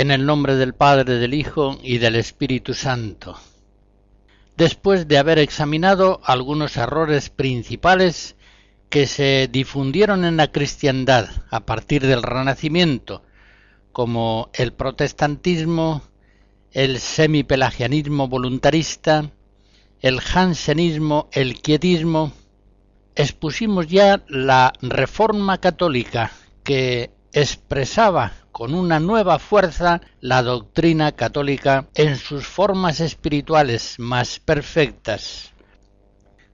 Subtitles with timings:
[0.00, 3.38] En el nombre del Padre, del Hijo y del Espíritu Santo.
[4.56, 8.34] Después de haber examinado algunos errores principales
[8.88, 13.24] que se difundieron en la cristiandad a partir del Renacimiento,
[13.92, 16.00] como el protestantismo,
[16.72, 19.30] el semipelagianismo voluntarista,
[20.00, 22.32] el jansenismo, el quietismo,
[23.16, 26.32] expusimos ya la reforma católica
[26.64, 35.52] que expresaba con una nueva fuerza la doctrina católica en sus formas espirituales más perfectas.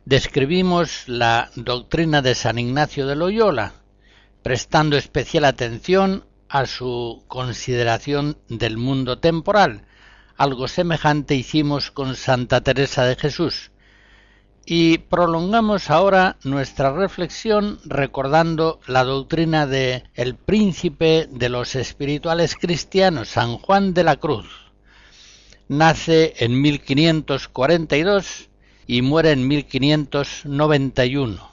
[0.04, 3.72] Describimos la doctrina de San Ignacio de Loyola,
[4.42, 9.86] prestando especial atención a su consideración del mundo temporal.
[10.36, 13.72] Algo semejante hicimos con Santa Teresa de Jesús,
[14.69, 23.28] y prolongamos ahora nuestra reflexión recordando la doctrina de el príncipe de los espirituales cristianos,
[23.28, 24.49] San Juan de la Cruz.
[25.69, 28.49] Nace en 1542
[28.88, 31.48] y muere en 1591.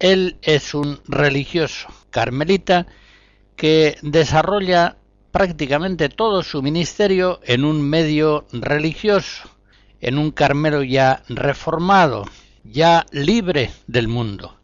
[0.00, 2.88] Él es un religioso carmelita
[3.54, 4.96] que desarrolla
[5.30, 9.48] prácticamente todo su ministerio en un medio religioso
[10.00, 12.24] en un Carmelo ya reformado,
[12.64, 14.56] ya libre del mundo.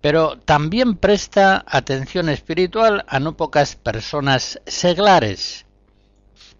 [0.00, 5.66] Pero también presta atención espiritual a no pocas personas seglares.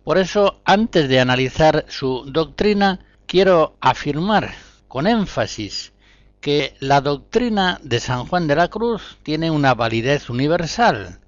[0.04, 4.54] Por eso, antes de analizar su doctrina, quiero afirmar
[4.88, 5.92] con énfasis
[6.40, 11.20] que la doctrina de San Juan de la Cruz tiene una validez universal.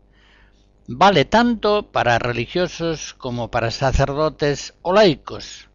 [0.87, 5.70] Vale tanto para religiosos como para sacerdotes o laicos.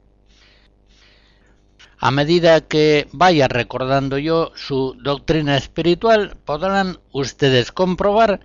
[1.97, 8.41] A medida que vaya recordando yo su doctrina espiritual, podrán ustedes comprobar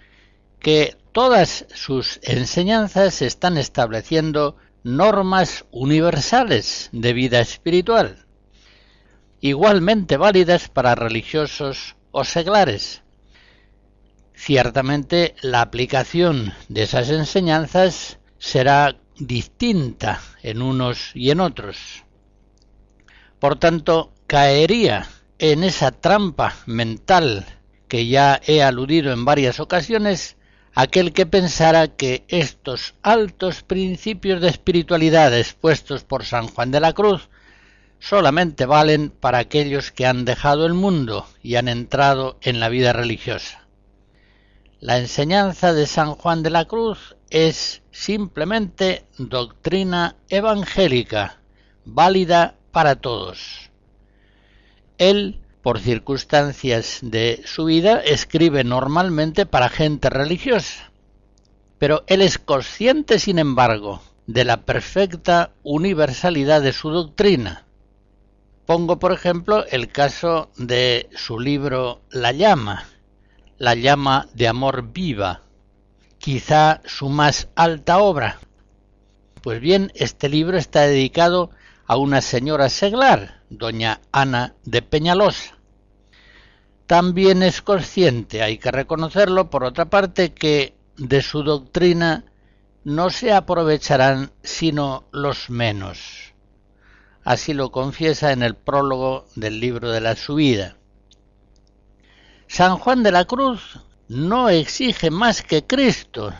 [0.60, 8.24] que todas sus enseñanzas están estableciendo normas universales de vida espiritual,
[9.40, 13.02] igualmente válidas para religiosos o seglares.
[14.34, 22.04] Ciertamente la aplicación de esas enseñanzas será distinta en unos y en otros.
[23.40, 25.08] Por tanto, caería
[25.38, 27.46] en esa trampa mental
[27.88, 30.36] que ya he aludido en varias ocasiones
[30.74, 36.92] aquel que pensara que estos altos principios de espiritualidad expuestos por San Juan de la
[36.92, 37.30] Cruz
[37.98, 42.92] solamente valen para aquellos que han dejado el mundo y han entrado en la vida
[42.92, 43.66] religiosa.
[44.80, 51.40] La enseñanza de San Juan de la Cruz es simplemente doctrina evangélica,
[51.84, 53.70] válida para todos.
[54.98, 60.90] Él, por circunstancias de su vida, escribe normalmente para gente religiosa,
[61.78, 67.64] pero él es consciente, sin embargo, de la perfecta universalidad de su doctrina.
[68.66, 72.84] Pongo, por ejemplo, el caso de su libro La llama,
[73.58, 75.42] la llama de amor viva,
[76.18, 78.38] quizá su más alta obra.
[79.42, 81.50] Pues bien, este libro está dedicado
[81.90, 85.56] a una señora seglar, doña Ana de Peñalosa.
[86.86, 92.26] También es consciente, hay que reconocerlo, por otra parte, que de su doctrina
[92.84, 96.32] no se aprovecharán sino los menos.
[97.24, 100.76] Así lo confiesa en el prólogo del libro de la subida.
[102.46, 106.32] San Juan de la Cruz no exige más que Cristo,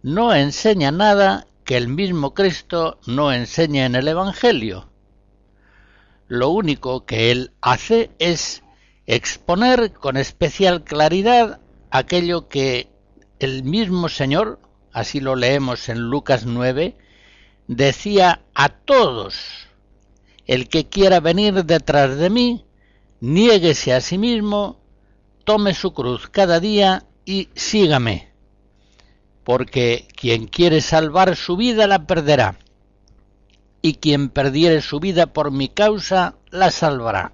[0.00, 4.90] no enseña nada que el mismo Cristo no enseña en el Evangelio.
[6.26, 8.64] Lo único que él hace es
[9.06, 11.60] exponer con especial claridad
[11.92, 12.90] aquello que
[13.38, 14.58] el mismo Señor,
[14.92, 16.96] así lo leemos en Lucas 9,
[17.68, 19.68] decía a todos,
[20.48, 22.66] el que quiera venir detrás de mí,
[23.20, 24.80] niéguese a sí mismo,
[25.44, 28.29] tome su cruz cada día y sígame,
[29.50, 32.54] porque quien quiere salvar su vida la perderá,
[33.82, 37.32] y quien perdiere su vida por mi causa la salvará.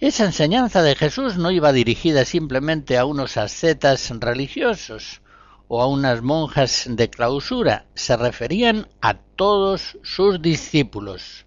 [0.00, 5.22] Esa enseñanza de Jesús no iba dirigida simplemente a unos ascetas religiosos
[5.68, 11.46] o a unas monjas de clausura, se referían a todos sus discípulos.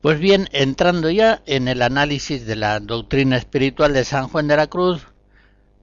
[0.00, 4.56] Pues bien, entrando ya en el análisis de la doctrina espiritual de San Juan de
[4.56, 5.02] la Cruz,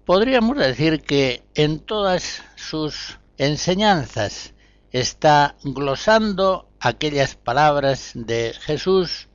[0.06, 4.54] podríamos decir que en todas sus enseñanzas
[4.92, 9.28] está glosando aquellas palabras de Jesús,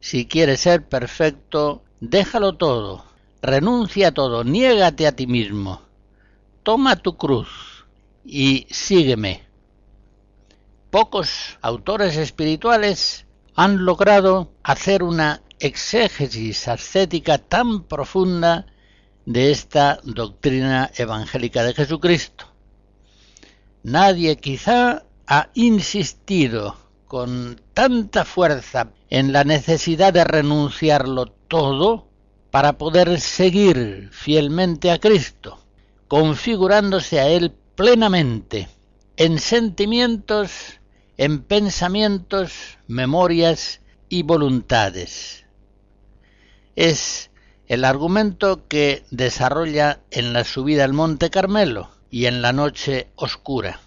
[0.00, 3.04] si quieres ser perfecto, déjalo todo,
[3.40, 5.82] renuncia a todo, niégate a ti mismo,
[6.62, 7.48] toma tu cruz
[8.24, 9.44] y sígueme.
[10.90, 18.66] Pocos autores espirituales han logrado hacer una exégesis ascética tan profunda
[19.28, 22.46] de esta doctrina evangélica de Jesucristo.
[23.82, 32.08] Nadie quizá ha insistido con tanta fuerza en la necesidad de renunciarlo todo
[32.50, 35.58] para poder seguir fielmente a Cristo,
[36.08, 38.70] configurándose a Él plenamente
[39.18, 40.80] en sentimientos
[41.18, 45.44] en pensamientos, memorias y voluntades.
[46.76, 47.30] Es
[47.68, 53.80] el argumento que desarrolla en la subida al Monte Carmelo y en la noche oscura.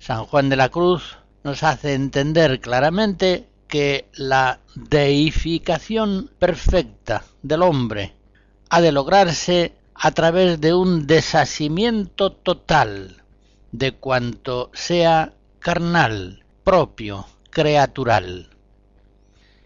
[0.00, 8.14] San Juan de la Cruz nos hace entender claramente que la deificación perfecta del hombre
[8.70, 13.22] ha de lograrse a través de un desasimiento total
[13.70, 18.48] de cuanto sea carnal, propio, creatural.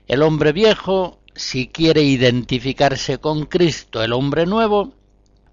[0.07, 4.95] El hombre viejo, si quiere identificarse con Cristo, el hombre nuevo,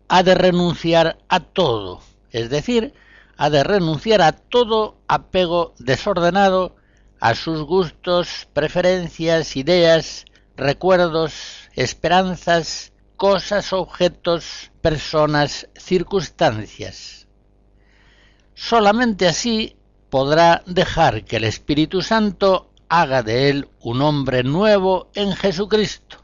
[0.08, 2.94] ha de renunciar a todo, es decir,
[3.38, 6.76] ha de renunciar a todo apego desordenado
[7.20, 17.28] a sus gustos, preferencias, ideas, recuerdos, esperanzas, cosas, objetos, personas, circunstancias.
[18.56, 19.78] Solamente así
[20.10, 26.18] podrá dejar que el Espíritu Santo haga de él un hombre nuevo en Jesucristo,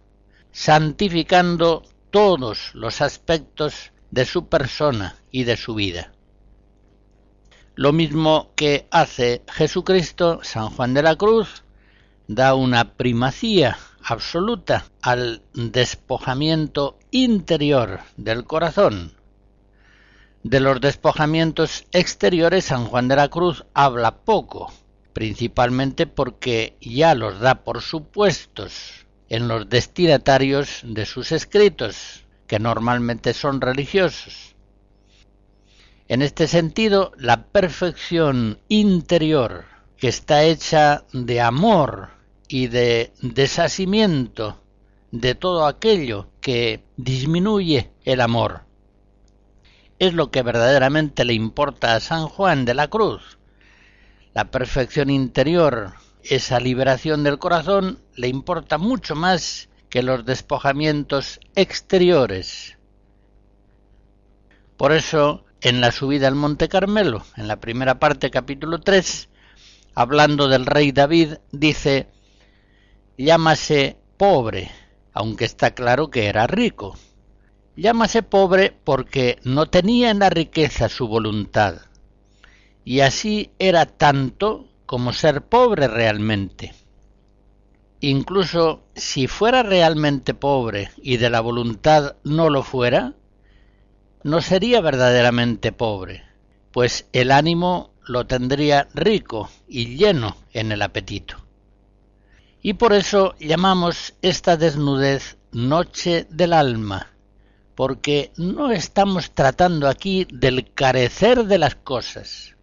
[0.51, 6.11] santificando todos los aspectos de su persona y de su vida.
[7.75, 11.63] Lo mismo que hace Jesucristo, San Juan de la Cruz,
[12.27, 19.13] da una primacía absoluta al despojamiento interior del corazón,
[20.43, 24.71] de los despojamientos exteriores San Juan de la Cruz habla poco,
[25.15, 33.33] principalmente porque ya los da por supuestos en los destinatarios de sus escritos, que normalmente
[33.33, 34.57] son religiosos.
[36.09, 39.63] En este sentido, la perfección interior,
[39.95, 42.09] que está hecha de amor
[42.49, 44.61] y de desasimiento
[45.11, 48.63] de todo aquello que disminuye el amor,
[49.97, 53.37] es lo que verdaderamente le importa a San Juan de la Cruz.
[54.35, 62.77] La perfección interior, esa liberación del corazón, le importa mucho más que los despojamientos exteriores.
[64.75, 69.29] Por eso, en la subida al Monte Carmelo, en la primera parte, capítulo 3,
[69.93, 72.09] hablando del rey David, dice,
[73.17, 74.69] llámase pobre,
[75.13, 76.97] aunque está claro que era rico.
[77.77, 81.83] Llámase pobre porque no tenía en la riqueza su voluntad,
[82.85, 86.73] y así era tanto como ser pobre realmente.
[87.99, 93.15] Incluso si fuera realmente pobre y de la voluntad no lo fuera,
[94.23, 96.23] no sería verdaderamente pobre,
[96.71, 101.37] pues el ánimo lo tendría rico y lleno en el apetito.
[102.61, 107.13] Y por eso llamamos esta desnudez noche del alma,
[107.73, 112.54] porque no estamos tratando aquí del carecer de las cosas,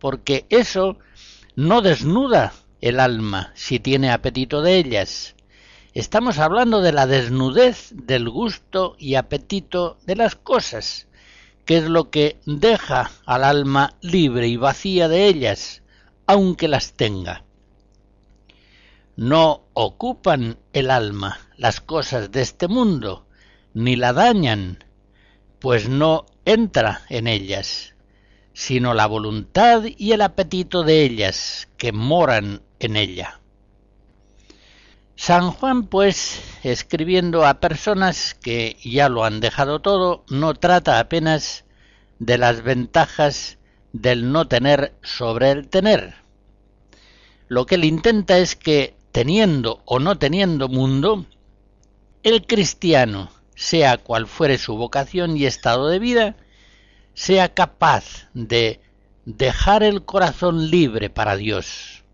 [0.00, 0.98] porque eso
[1.54, 5.36] no desnuda el alma si tiene apetito de ellas.
[5.92, 11.06] Estamos hablando de la desnudez del gusto y apetito de las cosas,
[11.64, 15.82] que es lo que deja al alma libre y vacía de ellas,
[16.26, 17.44] aunque las tenga.
[19.16, 23.26] No ocupan el alma las cosas de este mundo,
[23.74, 24.82] ni la dañan,
[25.58, 27.89] pues no entra en ellas,
[28.60, 33.40] sino la voluntad y el apetito de ellas que moran en ella.
[35.16, 41.64] San Juan, pues, escribiendo a personas que ya lo han dejado todo, no trata apenas
[42.18, 43.56] de las ventajas
[43.94, 46.16] del no tener sobre el tener.
[47.48, 51.24] Lo que él intenta es que, teniendo o no teniendo mundo,
[52.22, 56.36] el cristiano, sea cual fuere su vocación y estado de vida,
[57.14, 58.80] sea capaz de
[59.24, 62.04] dejar el corazón libre para Dios.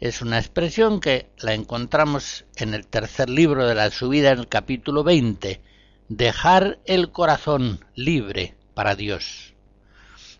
[0.00, 4.48] Es una expresión que la encontramos en el tercer libro de la subida en el
[4.48, 5.60] capítulo 20,
[6.08, 9.54] dejar el corazón libre para Dios.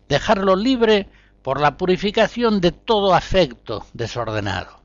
[0.07, 1.07] Dejarlo libre
[1.41, 4.81] por la purificación de todo afecto desordenado.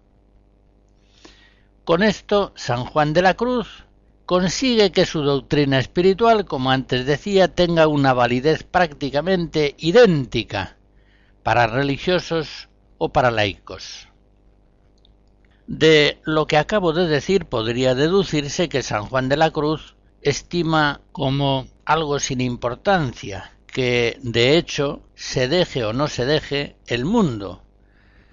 [1.84, 3.84] Con esto, San Juan de la Cruz
[4.30, 10.76] consigue que su doctrina espiritual, como antes decía, tenga una validez prácticamente idéntica
[11.42, 12.68] para religiosos
[12.98, 14.06] o para laicos.
[15.66, 21.00] De lo que acabo de decir podría deducirse que San Juan de la Cruz estima
[21.10, 27.64] como algo sin importancia que de hecho se deje o no se deje el mundo,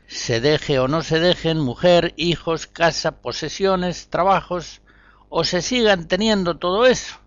[0.06, 4.82] se deje o no se dejen mujer, hijos, casa, posesiones, trabajos,
[5.30, 7.18] o se sigan teniendo todo eso,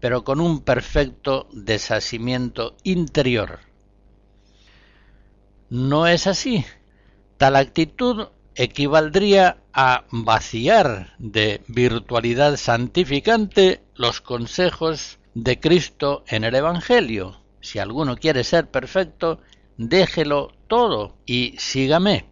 [0.00, 3.60] pero con un perfecto desasimiento interior.
[5.70, 6.64] No es así.
[7.38, 17.40] Tal actitud equivaldría a vaciar de virtualidad santificante los consejos de Cristo en el Evangelio,
[17.60, 19.40] si alguno quiere ser perfecto,
[19.78, 22.26] déjelo todo y sígame.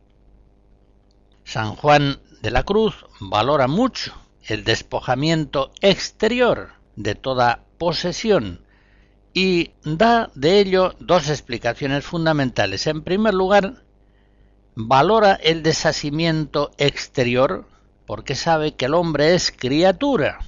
[1.44, 4.12] San Juan de la Cruz valora mucho
[4.44, 8.60] el despojamiento exterior de toda posesión
[9.32, 12.86] y da de ello dos explicaciones fundamentales.
[12.86, 13.84] En primer lugar,
[14.74, 17.66] valora el desasimiento exterior
[18.06, 20.40] porque sabe que el hombre es criatura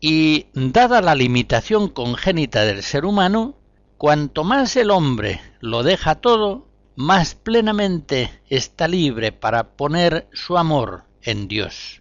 [0.00, 3.56] y dada la limitación congénita del ser humano,
[4.00, 11.04] Cuanto más el hombre lo deja todo, más plenamente está libre para poner su amor
[11.20, 11.99] en Dios.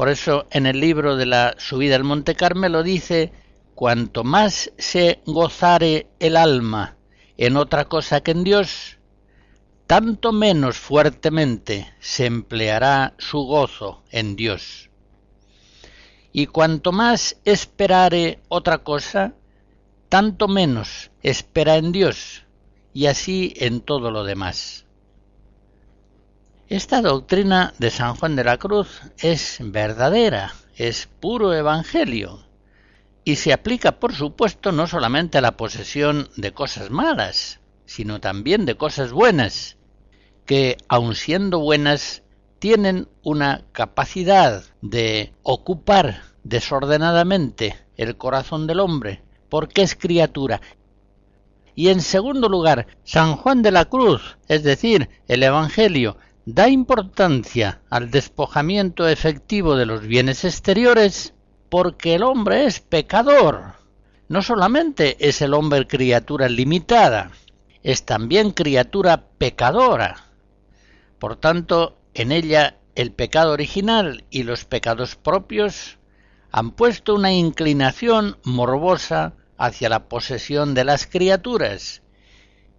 [0.00, 3.34] Por eso en el libro de la subida al Monte Carmelo dice,
[3.74, 6.96] cuanto más se gozare el alma
[7.36, 8.96] en otra cosa que en Dios,
[9.86, 14.88] tanto menos fuertemente se empleará su gozo en Dios.
[16.32, 19.34] Y cuanto más esperare otra cosa,
[20.08, 22.46] tanto menos espera en Dios
[22.94, 24.86] y así en todo lo demás.
[26.70, 32.44] Esta doctrina de San Juan de la Cruz es verdadera, es puro evangelio,
[33.24, 38.66] y se aplica, por supuesto, no solamente a la posesión de cosas malas, sino también
[38.66, 39.78] de cosas buenas,
[40.46, 42.22] que, aun siendo buenas,
[42.60, 50.60] tienen una capacidad de ocupar desordenadamente el corazón del hombre porque es criatura.
[51.74, 56.16] Y en segundo lugar, San Juan de la Cruz, es decir, el Evangelio,
[56.46, 61.34] da importancia al despojamiento efectivo de los bienes exteriores
[61.68, 63.74] porque el hombre es pecador.
[64.28, 67.30] No solamente es el hombre criatura limitada,
[67.82, 70.26] es también criatura pecadora.
[71.18, 75.98] Por tanto, en ella el pecado original y los pecados propios
[76.52, 82.02] han puesto una inclinación morbosa hacia la posesión de las criaturas,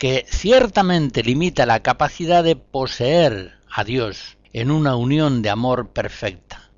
[0.01, 6.72] que ciertamente limita la capacidad de poseer a Dios en una unión de amor perfecta.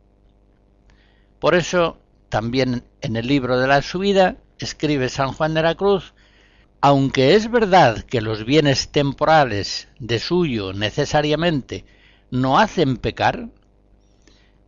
[1.39, 6.13] Por eso, también en el libro de la subida, escribe San Juan de la Cruz,
[6.82, 11.86] aunque es verdad que los bienes temporales de suyo necesariamente
[12.30, 13.48] no hacen pecar,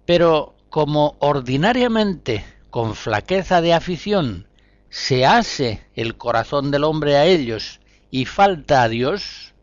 [0.06, 4.48] pero como ordinariamente con flaqueza de afición
[4.90, 7.82] se hace el corazón del hombre a ellos
[8.16, 9.54] y falta a Dios,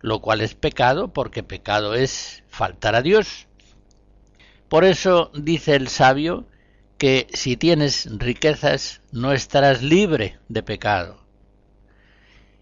[0.00, 3.48] lo cual es pecado, porque pecado es faltar a Dios.
[4.68, 6.46] Por eso dice el sabio
[6.98, 11.18] que si tienes riquezas no estarás libre de pecado.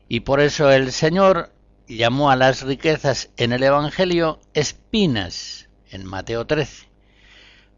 [0.08, 1.52] Y por eso el Señor
[1.86, 6.88] llamó a las riquezas en el Evangelio espinas, en Mateo 13,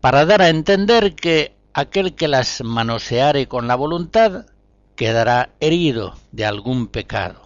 [0.00, 4.46] para dar a entender que aquel que las manoseare con la voluntad
[4.94, 7.45] quedará herido de algún pecado.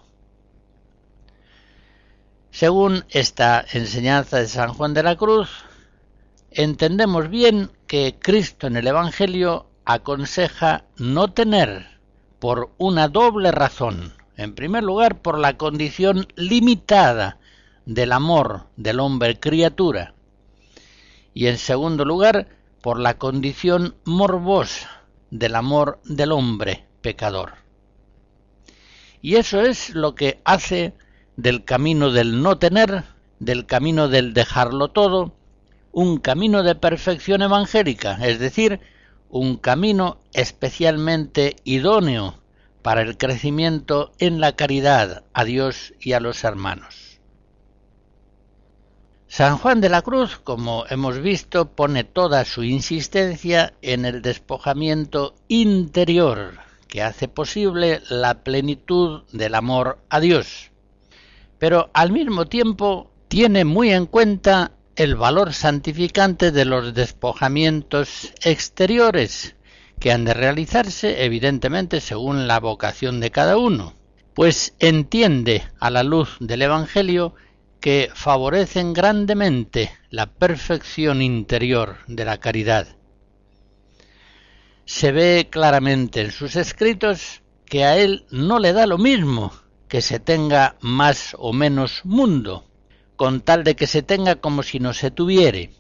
[2.51, 5.49] Según esta enseñanza de San Juan de la Cruz,
[6.51, 12.01] entendemos bien que Cristo en el Evangelio aconseja no tener
[12.41, 14.15] por una doble razón.
[14.37, 17.39] En primer lugar, por la condición limitada
[17.87, 20.15] del amor del hombre criatura.
[21.35, 22.49] Y en segundo lugar,
[22.83, 27.55] por la condición morbosa del amor del hombre pecador.
[29.23, 30.95] Y eso es lo que hace
[31.43, 33.05] del camino del no tener,
[33.39, 35.33] del camino del dejarlo todo,
[35.93, 38.81] un camino de perfección evangélica, es decir,
[39.31, 42.39] un camino especialmente idóneo
[42.83, 47.21] para el crecimiento en la caridad a Dios y a los hermanos.
[49.29, 55.37] San Juan de la Cruz, como hemos visto, pone toda su insistencia en el despojamiento
[55.47, 60.70] interior que hace posible la plenitud del amor a Dios,
[61.61, 69.57] pero al mismo tiempo tiene muy en cuenta el valor santificante de los despojamientos exteriores,
[70.01, 73.93] que han de realizarse evidentemente según la vocación de cada uno,
[74.33, 77.35] pues entiende a la luz del Evangelio
[77.79, 82.89] que favorecen grandemente la perfección interior de la caridad.
[84.87, 89.53] Se ve claramente en sus escritos que a él no le da lo mismo
[89.91, 92.65] que se tenga más o menos mundo,
[93.17, 95.73] con tal de que se tenga como si no se tuviere.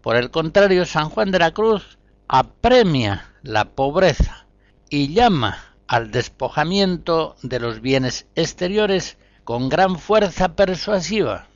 [0.00, 4.46] Por el contrario, San Juan de la Cruz apremia la pobreza
[4.88, 11.48] y llama al despojamiento de los bienes exteriores con gran fuerza persuasiva,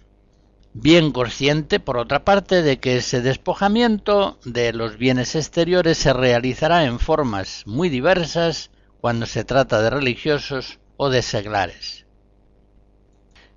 [0.74, 6.84] bien consciente, por otra parte, de que ese despojamiento de los bienes exteriores se realizará
[6.84, 12.06] en formas muy diversas cuando se trata de religiosos o de seglares.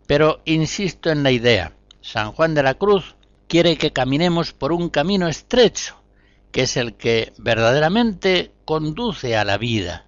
[0.07, 3.15] Pero insisto en la idea, San Juan de la Cruz
[3.47, 6.01] quiere que caminemos por un camino estrecho,
[6.51, 10.07] que es el que verdaderamente conduce a la vida,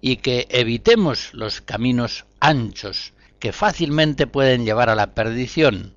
[0.00, 5.94] y que evitemos los caminos anchos, que fácilmente pueden llevar a la perdición.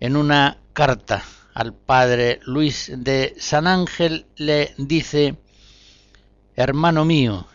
[0.00, 1.22] En una carta
[1.54, 5.36] al padre Luis de San Ángel le dice,
[6.56, 7.46] Hermano mío,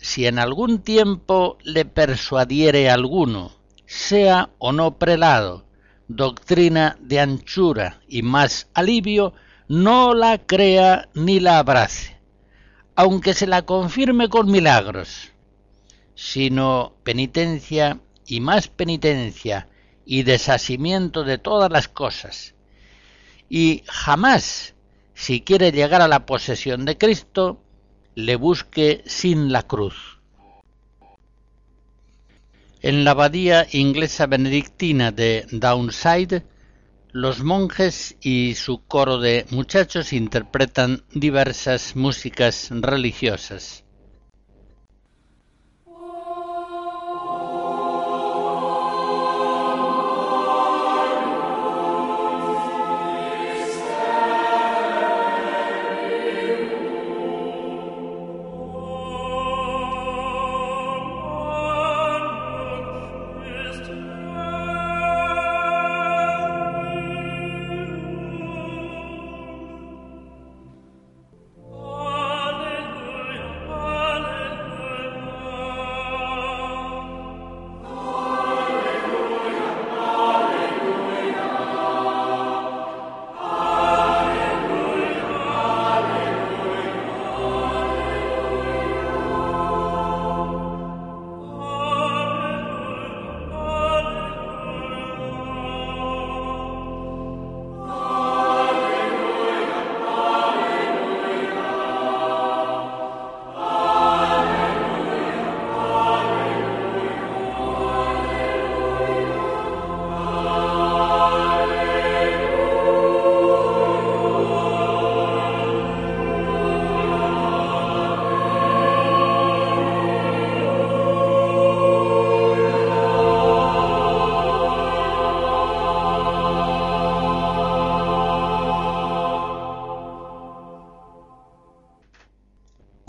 [0.00, 3.52] si en algún tiempo le persuadiere alguno,
[3.86, 5.64] sea o no prelado,
[6.08, 9.34] doctrina de anchura y más alivio,
[9.68, 12.16] no la crea ni la abrace,
[12.96, 15.32] aunque se la confirme con milagros,
[16.14, 19.68] sino penitencia y más penitencia
[20.06, 22.54] y desasimiento de todas las cosas.
[23.48, 24.74] Y jamás,
[25.14, 27.60] si quiere llegar a la posesión de Cristo,
[28.26, 30.18] le busque sin la cruz.
[32.82, 36.44] En la abadía inglesa benedictina de Downside,
[37.12, 43.84] los monjes y su coro de muchachos interpretan diversas músicas religiosas.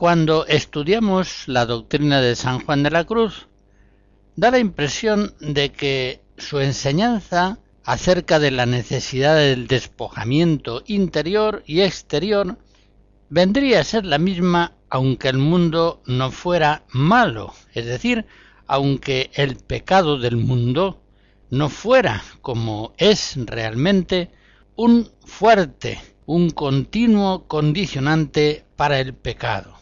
[0.02, 3.46] Cuando estudiamos la doctrina de San Juan de la Cruz,
[4.36, 11.82] da la impresión de que su enseñanza acerca de la necesidad del despojamiento interior y
[11.82, 12.58] exterior
[13.30, 18.26] vendría a ser la misma aunque el mundo no fuera malo, es decir,
[18.66, 21.00] aunque el pecado del mundo
[21.52, 24.32] no fuera como es realmente
[24.76, 29.81] un fuerte, un continuo condicionante para el pecado.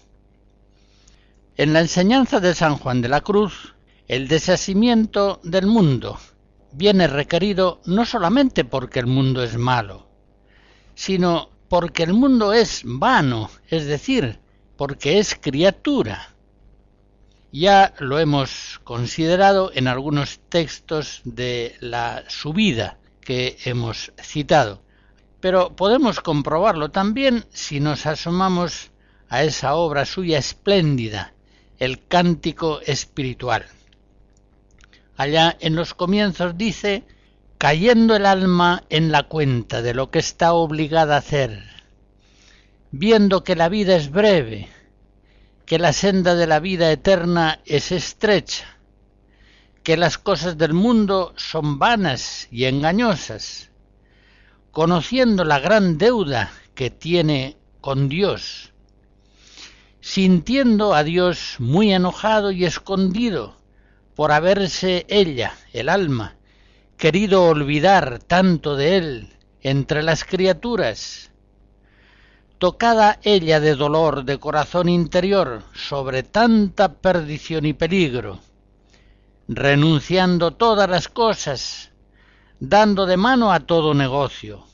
[1.60, 3.76] En la enseñanza de San Juan de la Cruz,
[4.08, 6.18] el deshacimiento del mundo
[6.72, 10.08] viene requerido no solamente porque el mundo es malo,
[10.96, 14.40] sino porque el mundo es vano, es decir,
[14.78, 16.34] porque es criatura.
[17.52, 24.82] Ya lo hemos considerado en algunos textos de la subida que hemos citado,
[25.42, 28.92] pero podemos comprobarlo también si nos asomamos
[29.28, 31.34] a esa obra suya espléndida,
[31.80, 33.66] el cántico espiritual.
[35.16, 37.04] Allá en los comienzos dice,
[37.58, 41.64] cayendo el alma en la cuenta de lo que está obligada a hacer,
[42.92, 44.70] viendo que la vida es breve,
[45.66, 48.78] que la senda de la vida eterna es estrecha,
[49.84, 53.72] que las cosas del mundo son vanas y engañosas,
[54.72, 58.74] conociendo la gran deuda que tiene con Dios,
[60.02, 63.56] sintiendo a Dios muy enojado y escondido
[64.16, 66.36] por haberse ella, el alma,
[66.98, 69.30] querido olvidar tanto de él
[69.62, 71.32] entre las criaturas,
[72.58, 78.40] tocada ella de dolor de corazón interior sobre tanta perdición y peligro,
[79.48, 81.92] renunciando todas las cosas,
[82.60, 84.66] dando de mano a todo negocio,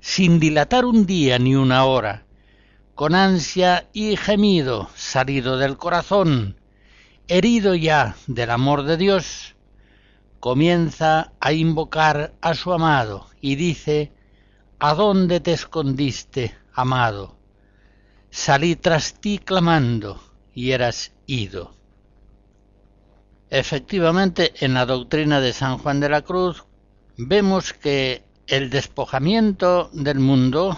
[0.00, 2.26] sin dilatar un día ni una hora,
[3.00, 6.60] con ansia y gemido salido del corazón,
[7.28, 9.56] herido ya del amor de Dios,
[10.38, 14.12] comienza a invocar a su amado y dice,
[14.78, 17.38] ¿A dónde te escondiste, amado,
[18.28, 21.74] salí tras ti clamando y eras ido.
[23.48, 26.64] Efectivamente, en la doctrina de San Juan de la Cruz
[27.16, 30.76] vemos que el despojamiento del mundo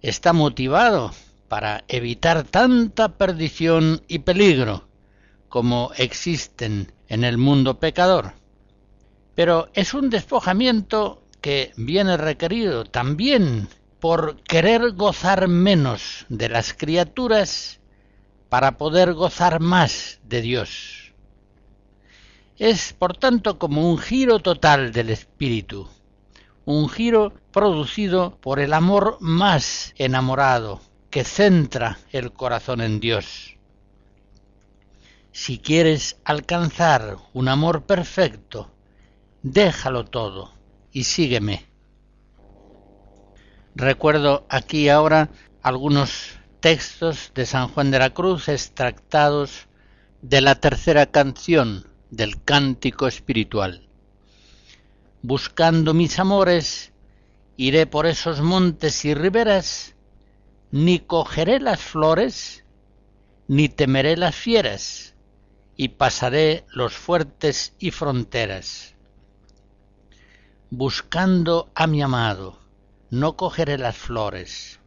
[0.00, 1.12] está motivado
[1.52, 4.88] para evitar tanta perdición y peligro
[5.50, 8.32] como existen en el mundo pecador.
[9.34, 13.68] Pero es un despojamiento que viene requerido también
[14.00, 17.80] por querer gozar menos de las criaturas
[18.48, 21.12] para poder gozar más de Dios.
[22.56, 25.86] Es, por tanto, como un giro total del espíritu,
[26.64, 30.80] un giro producido por el amor más enamorado
[31.12, 33.58] que centra el corazón en Dios.
[35.30, 38.72] Si quieres alcanzar un amor perfecto,
[39.42, 40.54] déjalo todo
[40.90, 41.66] y sígueme.
[43.74, 45.28] Recuerdo aquí ahora
[45.60, 49.68] algunos textos de San Juan de la Cruz extractados
[50.22, 53.86] de la tercera canción del cántico espiritual.
[55.20, 56.94] Buscando mis amores,
[57.58, 59.94] iré por esos montes y riberas,
[60.72, 62.64] ni cogeré las flores,
[63.46, 65.14] ni temeré las fieras,
[65.76, 68.94] y pasaré los fuertes y fronteras.
[70.70, 72.58] Buscando a mi amado,
[73.10, 74.80] no cogeré las flores.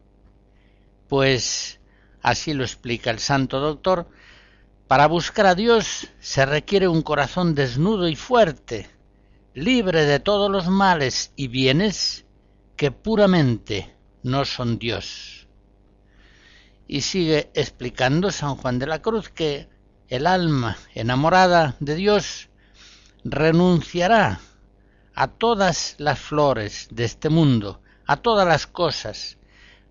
[1.08, 1.78] Pues,
[2.20, 4.08] así lo explica el santo doctor,
[4.88, 8.90] para buscar a Dios se requiere un corazón desnudo y fuerte,
[9.54, 12.24] libre de todos los males y bienes
[12.76, 13.94] que puramente
[14.24, 15.35] no son Dios.
[16.86, 19.68] Y sigue explicando San Juan de la Cruz que
[20.08, 22.48] el alma enamorada de Dios
[23.24, 24.40] renunciará
[25.14, 29.38] a todas las flores de este mundo, a todas las cosas,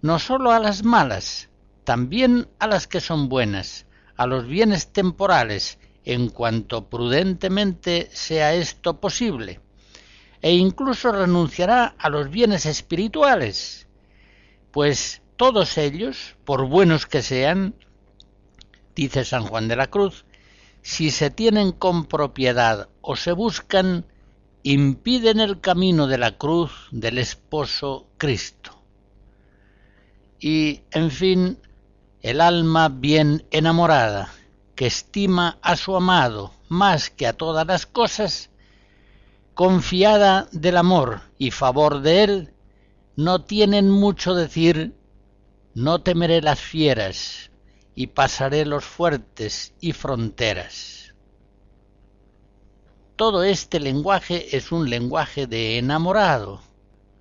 [0.02, 1.50] no sólo a las malas,
[1.84, 9.02] también a las que son buenas, a los bienes temporales, en cuanto prudentemente sea esto
[9.02, 9.60] posible,
[10.42, 13.88] e incluso renunciará a los bienes espirituales,
[14.72, 17.76] pues todos ellos, por buenos que sean,
[18.96, 20.26] dice San Juan de la Cruz,
[20.82, 24.06] si se tienen con propiedad o se buscan,
[24.64, 28.72] impiden el camino de la cruz del esposo Cristo.
[30.40, 31.60] Y, en fin,
[32.22, 34.34] el alma bien enamorada,
[34.76, 38.50] que estima a su amado más que a todas las cosas,
[39.54, 42.54] confiada del amor y favor de él,
[43.16, 44.94] no tienen mucho decir,
[45.76, 47.52] no temeré las fieras
[47.96, 51.14] y pasaré los fuertes y fronteras.
[53.18, 56.62] Todo este lenguaje es un lenguaje de enamorado.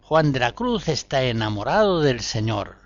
[0.02, 2.76] Juan de la Cruz está enamorado del Señor.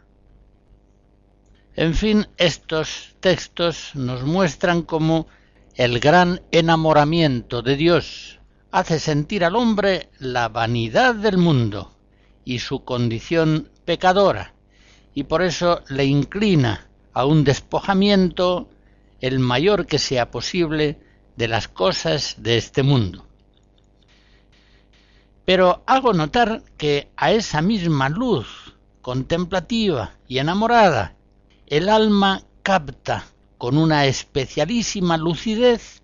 [1.77, 5.27] En fin, estos textos nos muestran cómo
[5.75, 11.93] el gran enamoramiento de Dios hace sentir al hombre la vanidad del mundo
[12.47, 14.55] y su condición pecadora
[15.19, 18.69] y por eso le inclina a un despojamiento
[19.21, 20.97] el mayor que sea posible
[21.35, 23.27] de las cosas de este mundo.
[25.45, 31.17] Pero hago notar que a esa misma luz contemplativa y enamorada,
[31.67, 33.25] el alma capta
[33.59, 36.01] con una especialísima lucidez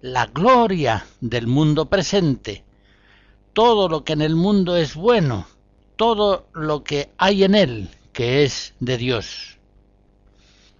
[0.00, 2.64] la gloria del mundo presente,
[3.52, 5.46] todo lo que en el mundo es bueno,
[5.96, 9.58] todo lo que hay en él que es de Dios.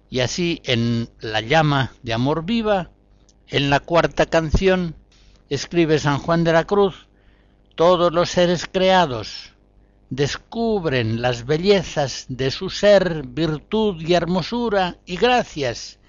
[0.09, 2.89] Y así en La llama de amor viva,
[3.47, 4.95] en la cuarta canción,
[5.49, 7.07] escribe San Juan de la Cruz,
[7.75, 9.51] todos los seres creados
[10.09, 15.99] descubren las bellezas de su ser, virtud y hermosura y gracias,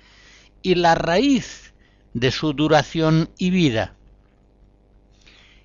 [0.62, 1.74] y la raíz
[2.14, 3.94] de su duración y vida.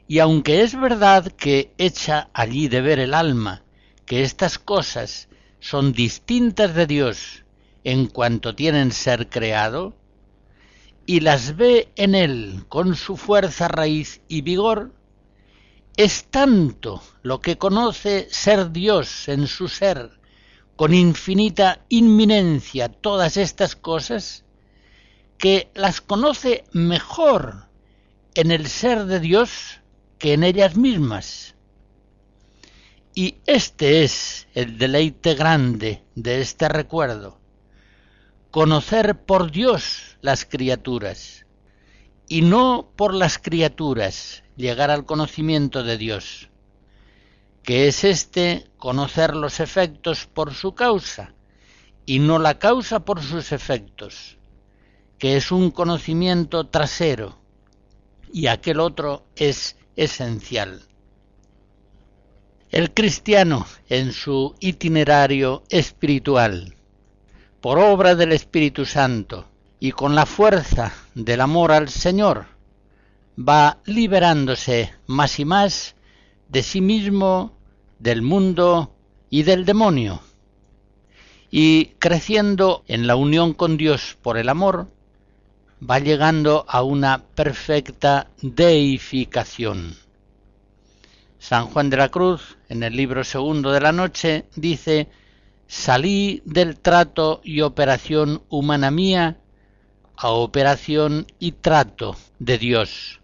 [0.07, 3.63] Y aunque es verdad que echa allí de ver el alma
[4.05, 5.29] que estas cosas
[5.61, 7.45] son distintas de Dios
[7.85, 9.95] en cuanto tienen ser creado,
[11.05, 14.91] y las ve en él con su fuerza, raíz y vigor,
[15.97, 20.19] es tanto lo que conoce ser Dios en su ser,
[20.75, 24.43] con infinita inminencia todas estas cosas,
[25.37, 27.67] que las conoce mejor
[28.33, 29.79] en el ser de Dios
[30.17, 31.55] que en ellas mismas.
[33.13, 37.37] Y este es el deleite grande de este recuerdo,
[38.51, 41.45] conocer por Dios las criaturas,
[42.29, 46.49] y no por las criaturas llegar al conocimiento de Dios,
[47.63, 51.33] que es este conocer los efectos por su causa,
[52.05, 54.37] y no la causa por sus efectos,
[55.19, 57.37] que es un conocimiento trasero,
[58.31, 60.81] y aquel otro es esencial.
[62.71, 66.73] El cristiano en su itinerario espiritual,
[67.59, 69.45] por obra del Espíritu Santo
[69.81, 72.45] y con la fuerza del amor al Señor,
[73.37, 75.95] va liberándose más y más
[76.47, 77.57] de sí mismo,
[77.99, 78.95] del mundo
[79.29, 80.21] y del demonio,
[81.49, 84.87] y creciendo en la unión con Dios por el amor,
[85.83, 89.97] va llegando a una perfecta deificación.
[91.41, 95.09] San Juan de la Cruz, en el libro segundo de la noche, dice,
[95.65, 99.39] salí del trato y operación humana mía
[100.15, 103.21] a operación y trato de Dios.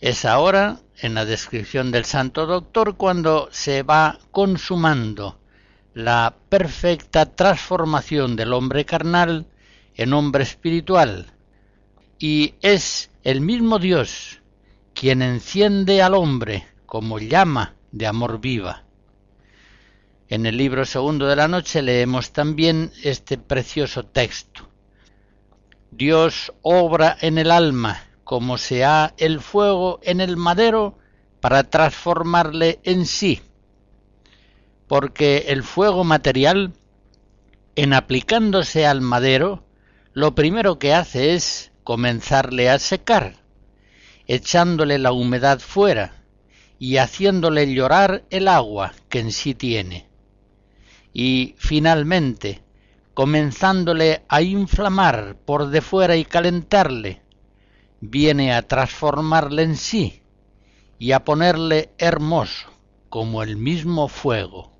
[0.00, 5.40] Es ahora, en la descripción del Santo Doctor, cuando se va consumando
[5.92, 9.48] la perfecta transformación del hombre carnal
[9.96, 11.32] en hombre espiritual,
[12.20, 14.39] y es el mismo Dios
[15.00, 18.84] quien enciende al hombre como llama de amor viva.
[20.28, 24.68] En el libro segundo de la noche leemos también este precioso texto.
[25.90, 30.98] Dios obra en el alma como se ha el fuego en el madero
[31.40, 33.40] para transformarle en sí,
[34.86, 36.74] porque el fuego material,
[37.74, 39.64] en aplicándose al madero,
[40.12, 43.39] lo primero que hace es comenzarle a secar,
[44.32, 46.22] echándole la humedad fuera
[46.78, 50.06] y haciéndole llorar el agua que en sí tiene.
[51.12, 52.62] Y finalmente,
[53.12, 57.22] comenzándole a inflamar por de fuera y calentarle,
[58.00, 60.22] viene a transformarle en sí
[61.00, 62.68] y a ponerle hermoso
[63.08, 64.70] como el mismo fuego.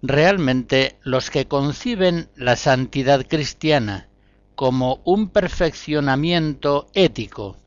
[0.00, 4.07] Realmente los que conciben la santidad cristiana
[4.58, 7.58] como un perfeccionamiento ético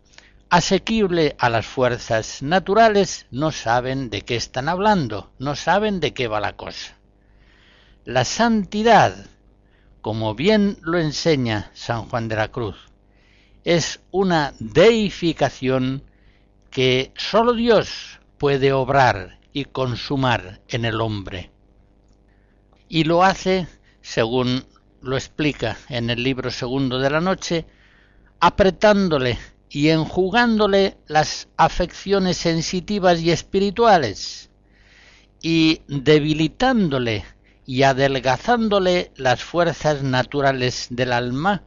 [0.49, 6.27] asequible a las fuerzas naturales, no saben de qué están hablando, no saben de qué
[6.27, 6.97] va la cosa.
[8.03, 9.15] La santidad,
[10.01, 12.75] como bien lo enseña San Juan de la Cruz,
[13.63, 16.03] es una deificación
[16.71, 21.51] que sólo Dios puede obrar y consumar en el hombre.
[22.89, 23.69] Y lo hace,
[24.01, 24.65] según
[25.01, 27.65] lo explica en el libro segundo de la noche,
[28.39, 29.37] apretándole
[29.69, 34.49] y enjugándole las afecciones sensitivas y espirituales,
[35.41, 37.25] y debilitándole
[37.65, 41.63] y adelgazándole las fuerzas naturales del alma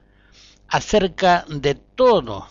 [0.69, 2.49] acerca de todo,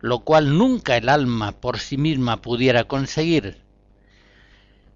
[0.00, 3.62] lo cual nunca el alma por sí misma pudiera conseguir.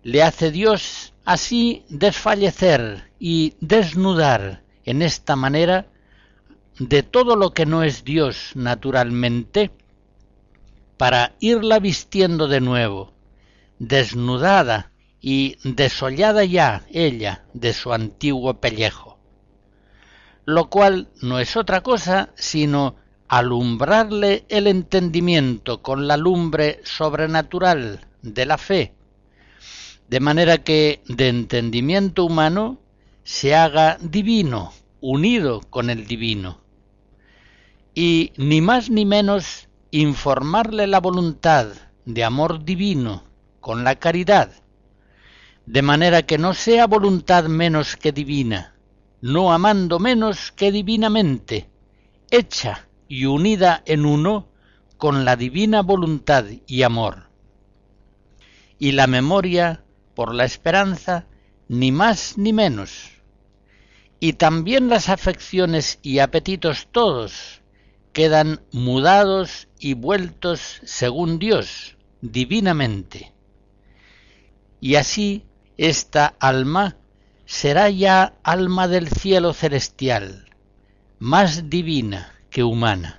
[0.02, 5.86] Le hace Dios así desfallecer y desnudar en esta manera
[6.78, 9.70] de todo lo que no es Dios naturalmente,
[10.96, 13.12] para irla vistiendo de nuevo,
[13.78, 19.18] desnudada y desollada ya ella de su antiguo pellejo,
[20.46, 22.96] lo cual no es otra cosa sino
[23.28, 28.94] alumbrarle el entendimiento con la lumbre sobrenatural de la fe,
[30.08, 32.80] de manera que de entendimiento humano
[33.28, 36.62] se haga divino, unido con el divino.
[37.94, 41.66] Y ni más ni menos informarle la voluntad
[42.06, 43.24] de amor divino
[43.60, 44.50] con la caridad,
[45.66, 48.74] de manera que no sea voluntad menos que divina,
[49.20, 51.68] no amando menos que divinamente,
[52.30, 54.48] hecha y unida en uno
[54.96, 57.28] con la divina voluntad y amor.
[58.78, 61.26] Y la memoria por la esperanza,
[61.68, 63.17] ni más ni menos.
[64.20, 67.62] Y también las afecciones y apetitos todos
[68.12, 73.32] quedan mudados y vueltos según Dios, divinamente.
[74.80, 75.44] Y así
[75.76, 76.96] esta alma
[77.46, 80.50] será ya alma del cielo celestial,
[81.18, 83.17] más divina que humana.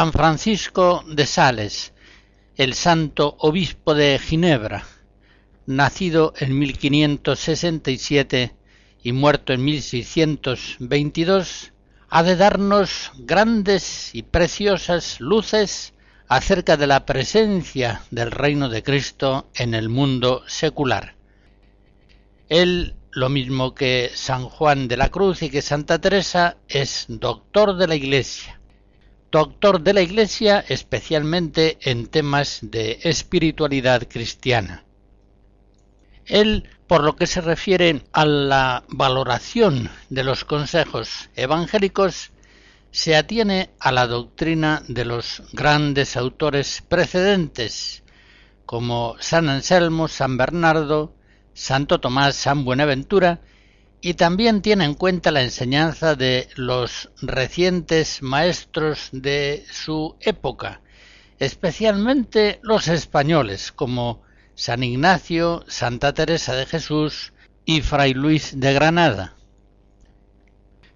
[0.00, 1.92] San Francisco de Sales,
[2.56, 4.86] el santo obispo de Ginebra,
[5.66, 8.56] nacido en 1567
[9.02, 11.74] y muerto en 1622,
[12.08, 15.92] ha de darnos grandes y preciosas luces
[16.28, 21.14] acerca de la presencia del reino de Cristo en el mundo secular.
[22.48, 27.76] Él, lo mismo que San Juan de la Cruz y que Santa Teresa, es doctor
[27.76, 28.59] de la Iglesia
[29.30, 34.84] doctor de la Iglesia especialmente en temas de espiritualidad cristiana.
[36.26, 42.30] Él, por lo que se refiere a la valoración de los consejos evangélicos,
[42.90, 48.02] se atiene a la doctrina de los grandes autores precedentes,
[48.66, 51.14] como San Anselmo, San Bernardo,
[51.54, 53.40] Santo Tomás, San Buenaventura,
[54.02, 60.80] y también tiene en cuenta la enseñanza de los recientes maestros de su época,
[61.38, 64.22] especialmente los españoles como
[64.54, 67.32] San Ignacio, Santa Teresa de Jesús
[67.66, 69.34] y Fray Luis de Granada.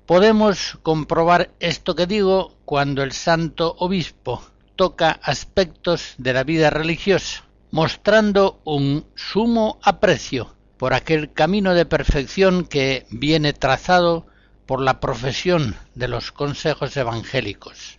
[0.07, 4.43] Podemos comprobar esto que digo cuando el santo obispo
[4.77, 12.65] toca aspectos de la vida religiosa, mostrando un sumo aprecio por aquel camino de perfección
[12.65, 14.27] que viene trazado
[14.67, 17.99] por la profesión de los consejos evangélicos.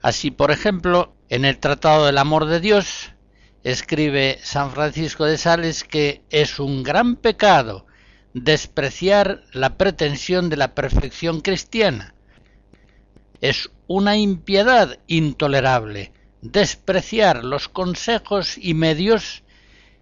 [0.00, 3.12] Así, por ejemplo, en el Tratado del Amor de Dios,
[3.64, 7.86] escribe San Francisco de Sales que es un gran pecado
[8.32, 12.14] despreciar la pretensión de la perfección cristiana.
[13.40, 19.42] Es una impiedad intolerable despreciar los consejos y medios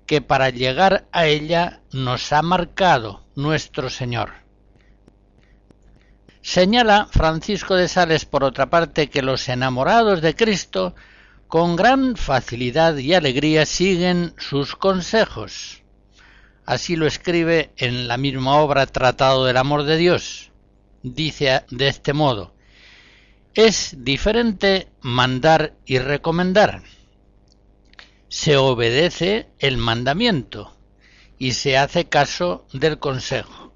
[0.07, 4.33] que para llegar a ella nos ha marcado nuestro Señor.
[6.43, 10.95] Señala Francisco de Sales, por otra parte, que los enamorados de Cristo
[11.49, 15.83] con gran facilidad y alegría siguen sus consejos.
[16.65, 20.51] así lo escribe en la misma obra Tratado del Amor de Dios.
[21.03, 22.55] Dice de este modo,
[23.55, 26.83] es diferente mandar y recomendar.
[28.29, 30.77] Se obedece el mandamiento
[31.39, 33.73] y se hace caso del consejo.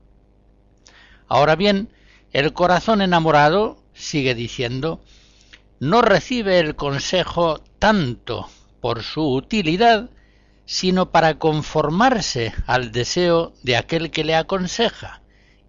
[1.29, 1.91] Ahora bien,
[2.33, 5.01] el corazón enamorado, sigue diciendo,
[5.79, 8.49] no recibe el consejo tanto
[8.81, 10.11] por su utilidad,
[10.65, 15.23] sino para conformarse al deseo de aquel que le aconseja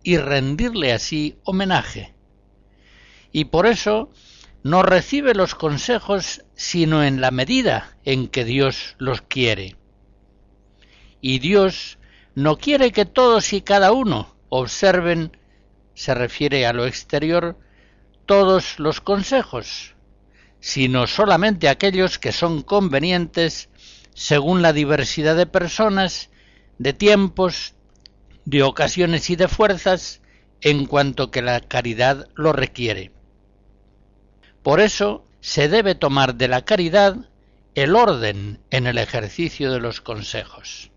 [0.04, 2.14] y rendirle así homenaje.
[3.32, 4.12] Y por eso
[4.64, 9.76] no recibe los consejos sino en la medida en que Dios los quiere.
[11.20, 11.98] Y Dios
[12.36, 15.38] no quiere que todos y cada uno observen,
[15.94, 17.58] se refiere a lo exterior,
[18.26, 19.96] todos los consejos,
[20.60, 23.70] sino solamente aquellos que son convenientes
[24.14, 26.30] según la diversidad de personas,
[26.78, 27.76] de tiempos,
[28.46, 30.22] de ocasiones y de fuerzas,
[30.62, 33.12] en cuanto que la caridad lo requiere.
[34.64, 37.16] Por eso se debe tomar de la caridad
[37.74, 40.92] el orden en el ejercicio de los consejos.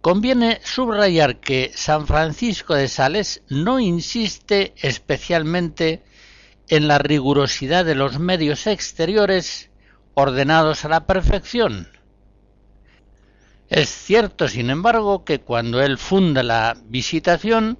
[0.00, 6.02] Conviene subrayar que San Francisco de Sales no insiste especialmente
[6.68, 9.70] en la rigurosidad de los medios exteriores
[10.14, 11.88] ordenados a la perfección.
[13.68, 17.78] Es cierto, sin embargo, que cuando él funda la visitación,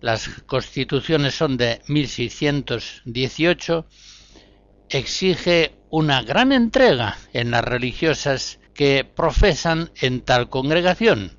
[0.00, 3.86] las constituciones son de 1618,
[4.88, 11.38] exige una gran entrega en las religiosas que profesan en tal congregación.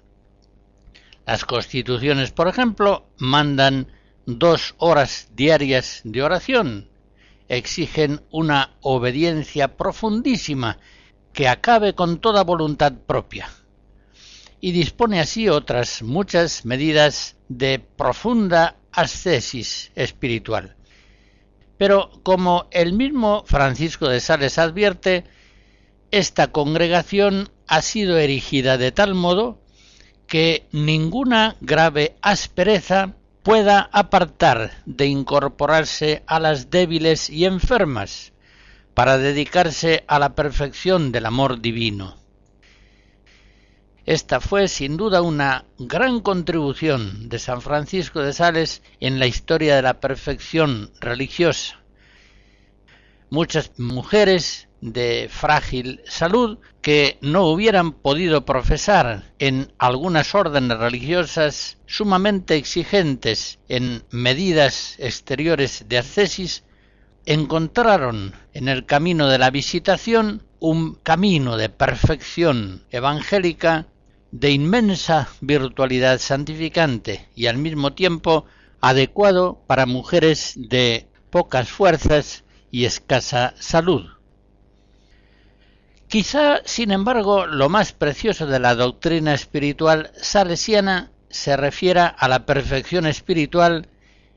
[1.25, 3.87] Las constituciones, por ejemplo, mandan
[4.25, 6.89] dos horas diarias de oración,
[7.47, 10.77] exigen una obediencia profundísima
[11.33, 13.49] que acabe con toda voluntad propia
[14.59, 20.75] y dispone así otras muchas medidas de profunda ascesis espiritual.
[21.77, 25.23] Pero como el mismo Francisco de Sales advierte,
[26.11, 29.61] esta congregación ha sido erigida de tal modo
[30.27, 38.33] que ninguna grave aspereza pueda apartar de incorporarse a las débiles y enfermas
[38.93, 42.20] para dedicarse a la perfección del amor divino.
[44.05, 49.75] Esta fue sin duda una gran contribución de San Francisco de Sales en la historia
[49.75, 51.79] de la perfección religiosa.
[53.29, 62.55] Muchas mujeres de frágil salud que no hubieran podido profesar en algunas órdenes religiosas sumamente
[62.55, 66.63] exigentes en medidas exteriores de ascesis,
[67.27, 73.87] encontraron en el camino de la visitación un camino de perfección evangélica
[74.31, 78.45] de inmensa virtualidad santificante y al mismo tiempo
[78.79, 84.05] adecuado para mujeres de pocas fuerzas y escasa salud.
[86.07, 92.45] Quizá, sin embargo, lo más precioso de la doctrina espiritual salesiana se refiera a la
[92.45, 93.87] perfección espiritual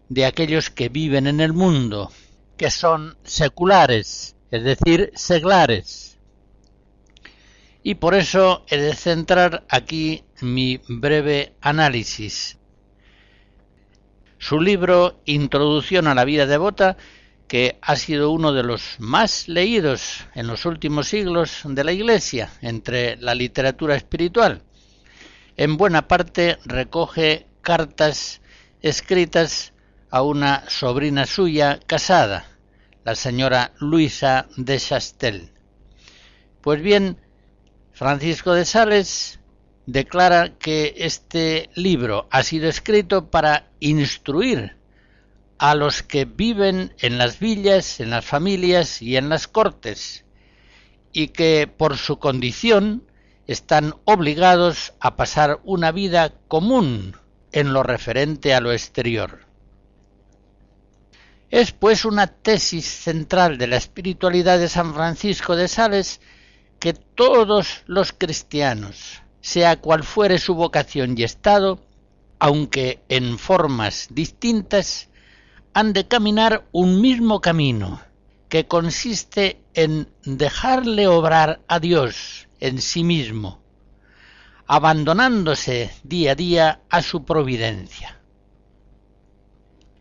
[0.09, 2.11] de aquellos que viven en el mundo,
[2.57, 6.14] que son seculares, es decir, seglares.
[7.87, 12.57] Y por eso he de centrar aquí mi breve análisis.
[14.39, 16.97] Su libro Introducción a la vida devota
[17.47, 22.51] que ha sido uno de los más leídos en los últimos siglos de la Iglesia
[22.63, 24.63] entre la literatura espiritual.
[25.59, 28.41] En buena parte recoge cartas
[28.81, 29.75] escritas
[30.09, 32.47] a una sobrina suya casada,
[33.05, 35.51] la señora Luisa de Chastel.
[36.63, 37.19] Pues bien,
[37.95, 39.39] Francisco de Sales
[39.87, 44.77] declara que este libro ha sido escrito para instruir
[45.59, 50.25] a los que viven en las villas, en las familias y en las cortes,
[51.13, 53.05] y que por su condición
[53.47, 57.17] están obligados a pasar una vida común
[57.53, 59.47] en lo referente a lo exterior.
[61.49, 66.21] Es pues una tesis central de la espiritualidad de San Francisco de Sales
[66.85, 71.81] que todos los cristianos, sea cual fuere su vocación y estado,
[72.39, 75.09] aunque en formas distintas,
[75.73, 78.03] han de caminar un mismo camino,
[78.51, 83.63] que consiste en dejarle obrar a Dios en sí mismo,
[84.67, 88.21] abandonándose día a día a su providencia.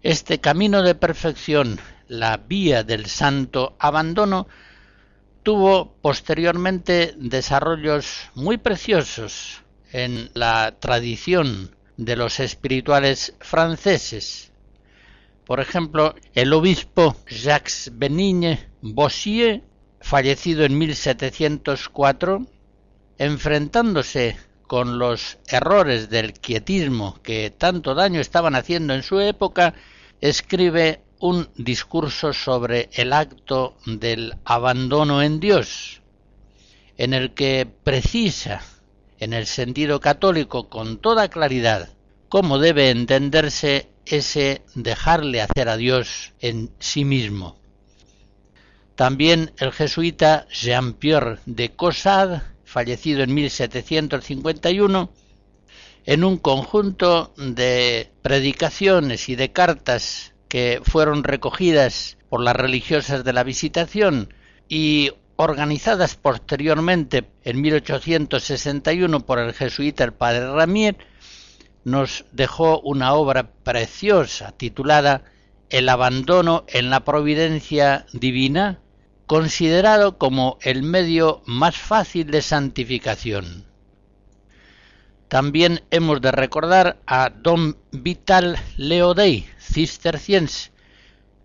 [0.02, 1.80] Este camino de perfección,
[2.10, 4.48] la vía del santo abandono,
[5.44, 14.52] tuvo posteriormente desarrollos muy preciosos en la tradición de los espirituales franceses.
[15.46, 19.62] Por ejemplo, el obispo Jacques Benigne Bossier,
[20.00, 22.48] fallecido en 1704,
[23.18, 24.38] enfrentándose
[24.68, 29.74] con los errores del quietismo que tanto daño estaban haciendo en su época,
[30.22, 36.02] escribe un discurso sobre el acto del abandono en Dios,
[36.98, 38.62] en el que precisa,
[39.20, 41.88] en el sentido católico, con toda claridad,
[42.28, 47.58] cómo debe entenderse ese dejarle hacer a Dios en sí mismo.
[48.96, 55.10] También el jesuita Jean-Pierre de Caussade, fallecido en 1751,
[56.06, 63.34] en un conjunto de predicaciones y de cartas que fueron recogidas por las religiosas de
[63.34, 64.32] la Visitación
[64.70, 70.96] y organizadas posteriormente en 1861 por el jesuita el padre Ramier,
[71.86, 75.24] nos dejó una obra preciosa titulada
[75.72, 78.80] El abandono en la providencia divina,
[79.26, 83.66] considerado como el medio más fácil de santificación.
[85.34, 90.72] También hemos de recordar a don Vital Leodey, cisterciense,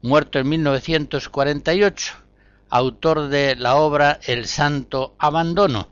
[0.02, 2.12] muerto en 1948,
[2.68, 5.88] autor de la obra El Santo Abandono,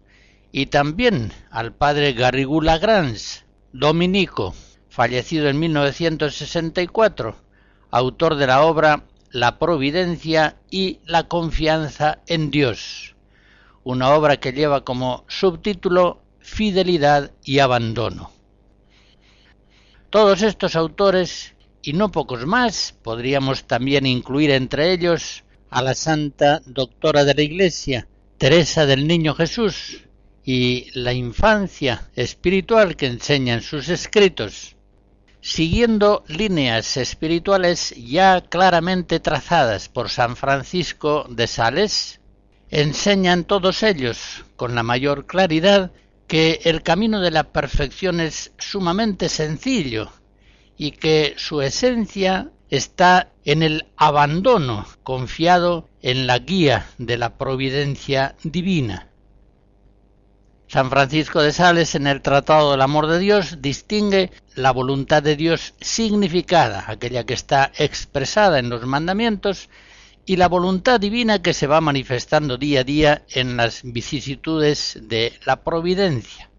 [0.53, 4.55] y también al padre Garrigou Lagrange, dominico,
[4.91, 7.35] fallecido en 1964,
[7.91, 13.17] autor de la obra La Providencia y la Confianza en Dios,
[13.85, 18.31] una obra que lleva como subtítulo Fidelidad y Abandono.
[20.11, 26.63] Todos estos autores, y no pocos más, podríamos también incluir entre ellos a la Santa
[26.65, 28.07] Doctora de la Iglesia,
[28.39, 30.05] Teresa del Niño Jesús,
[30.45, 34.77] y la infancia espiritual que enseña en sus escritos,
[35.41, 42.21] siguiendo líneas espirituales ya claramente trazadas por San Francisco de Sales,
[42.71, 45.91] enseñan todos ellos con la mayor claridad
[46.27, 50.11] que el camino de la perfección es sumamente sencillo
[50.77, 58.35] y que su esencia está en el abandono confiado en la guía de la providencia
[58.43, 59.09] divina.
[60.69, 65.37] San Francisco de Sales en el Tratado del Amor de Dios distingue la voluntad de
[65.37, 69.69] Dios significada, aquella que está expresada en los mandamientos,
[70.27, 75.33] y la voluntad divina que se va manifestando día a día en las vicisitudes de
[75.47, 76.51] la providencia.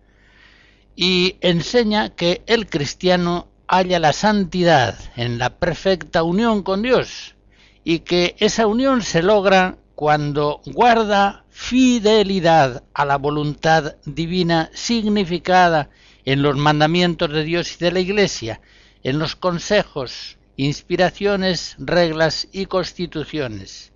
[0.95, 7.35] Y enseña que el cristiano halla la santidad en la perfecta unión con Dios
[7.83, 15.89] y que esa unión se logra cuando guarda fidelidad a la voluntad divina significada
[16.23, 18.61] en los mandamientos de Dios y de la Iglesia,
[19.03, 23.93] en los consejos, inspiraciones, reglas y constituciones,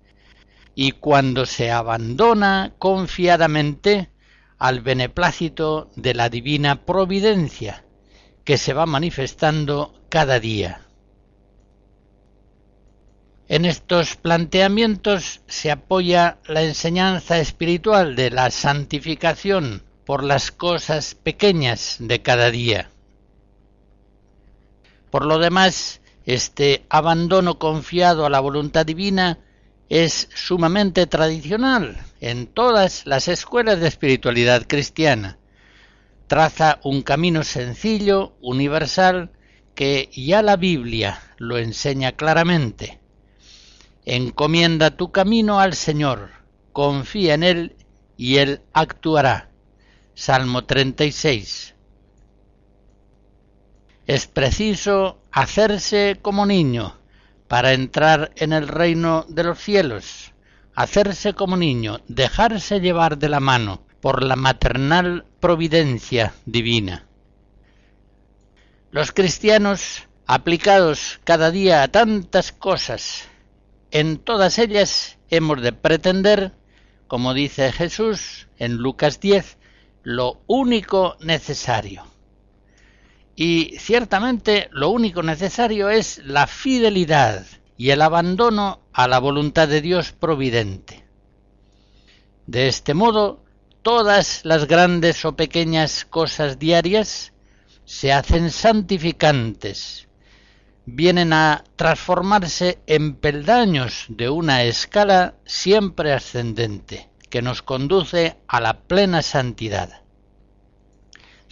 [0.74, 4.08] y cuando se abandona confiadamente
[4.58, 7.84] al beneplácito de la divina providencia,
[8.44, 10.86] que se va manifestando cada día.
[13.48, 21.96] En estos planteamientos se apoya la enseñanza espiritual de la santificación por las cosas pequeñas
[21.98, 22.90] de cada día.
[25.10, 29.38] Por lo demás, este abandono confiado a la voluntad divina
[29.88, 35.38] es sumamente tradicional en todas las escuelas de espiritualidad cristiana.
[36.28, 39.32] Traza un camino sencillo, universal,
[39.74, 43.00] que ya la Biblia lo enseña claramente.
[44.04, 46.30] Encomienda tu camino al Señor,
[46.72, 47.76] confía en Él
[48.16, 49.50] y Él actuará.
[50.14, 51.74] Salmo 36.
[54.06, 56.94] Es preciso hacerse como niño
[57.48, 60.32] para entrar en el reino de los cielos,
[60.74, 67.06] hacerse como niño, dejarse llevar de la mano por la maternal providencia divina.
[68.90, 73.28] Los cristianos, aplicados cada día a tantas cosas,
[73.90, 76.52] en todas ellas hemos de pretender,
[77.06, 79.58] como dice Jesús en Lucas 10,
[80.02, 82.11] lo único necesario.
[83.34, 89.80] Y ciertamente lo único necesario es la fidelidad y el abandono a la voluntad de
[89.80, 91.04] Dios providente.
[92.46, 93.42] De este modo,
[93.82, 97.32] todas las grandes o pequeñas cosas diarias
[97.84, 100.08] se hacen santificantes
[100.84, 108.80] vienen a transformarse en peldaños de una escala siempre ascendente, que nos conduce a la
[108.80, 110.01] plena santidad.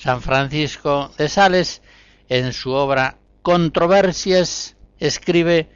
[0.03, 1.83] San Francisco de Sales,
[2.31, 5.69] en su obra Controversias, escribe,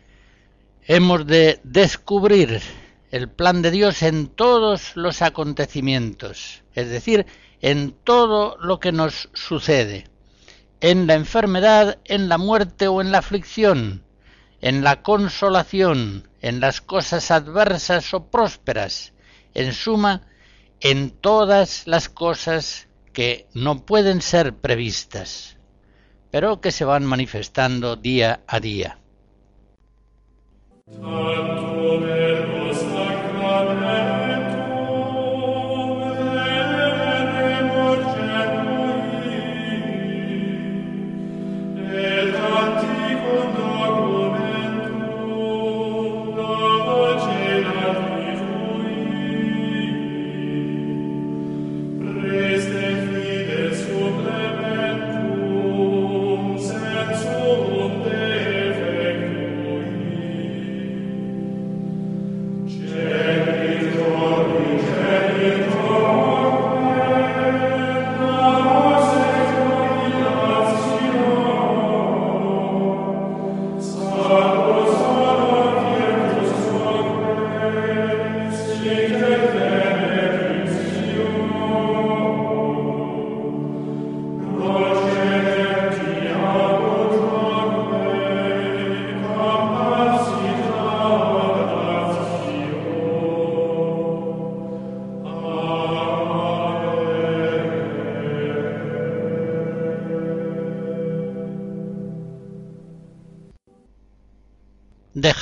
[0.87, 2.63] hemos de descubrir
[3.11, 7.27] el plan de Dios en todos los acontecimientos, es decir,
[7.61, 10.09] en todo lo que nos sucede,
[10.81, 14.05] en la enfermedad, en la muerte o en la aflicción,
[14.63, 19.13] en la consolación, en las cosas adversas o prósperas,
[19.53, 20.23] en suma,
[20.81, 25.57] en todas las cosas que no pueden ser previstas,
[26.31, 28.99] pero que se van manifestando día a día.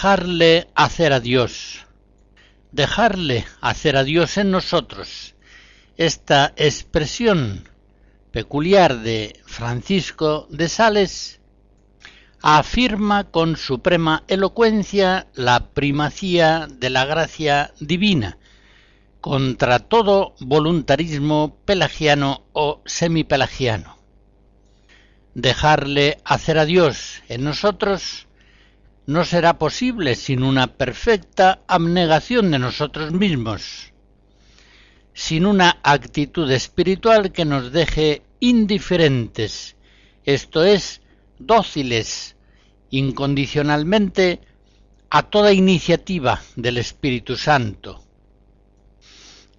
[0.03, 1.87] Dejarle hacer a Dios,
[2.73, 5.37] dejarle hacer a Dios en nosotros.
[5.97, 7.69] Esta expresión
[8.33, 11.41] peculiar de Francisco de Sales
[12.41, 18.39] afirma con suprema elocuencia la primacía de la gracia divina
[19.21, 23.99] contra todo voluntarismo pelagiano o semipelagiano.
[25.37, 28.27] Dejarle hacer a Dios en nosotros
[29.07, 33.93] no será posible sin una perfecta abnegación de nosotros mismos,
[35.15, 39.77] sin una actitud espiritual que nos deje indiferentes,
[40.25, 41.01] esto es,
[41.39, 42.37] dóciles
[42.91, 44.41] incondicionalmente
[45.11, 48.05] a toda iniciativa del Espíritu Santo.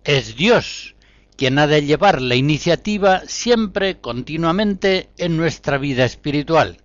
[0.03, 0.95] Es Dios
[1.35, 6.82] quien ha de llevar la iniciativa siempre continuamente en nuestra vida espiritual.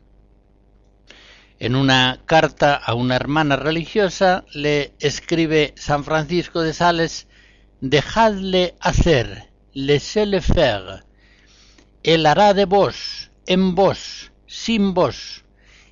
[1.61, 7.27] En una carta a una hermana religiosa le escribe San Francisco de Sales,
[7.81, 11.05] dejadle hacer, laissez-le faire.
[12.05, 15.45] Él hará de vos, en vos, sin vos,